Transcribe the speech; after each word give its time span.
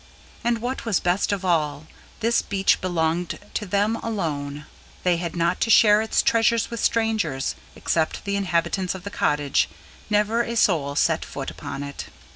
And, 0.43 0.63
what 0.63 0.83
was 0.83 0.99
best 0.99 1.31
of 1.31 1.45
all, 1.45 1.85
this 2.21 2.41
beach 2.41 2.81
belonged 2.81 3.37
to 3.53 3.67
them 3.67 3.97
alone; 3.97 4.65
they 5.03 5.17
had 5.17 5.35
not 5.35 5.61
to 5.61 5.69
share 5.69 6.01
its 6.01 6.23
treasures 6.23 6.71
with 6.71 6.79
strangers; 6.79 7.53
except 7.75 8.25
the 8.25 8.35
inhabitants 8.35 8.95
of 8.95 9.03
the 9.03 9.11
cottage, 9.11 9.69
never 10.09 10.41
a 10.41 10.55
soul 10.57 10.95
set 10.95 11.23
foot 11.23 11.51
upon 11.51 11.83
it. 11.83 12.07